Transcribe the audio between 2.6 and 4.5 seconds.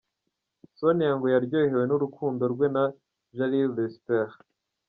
na Jalil Lespert.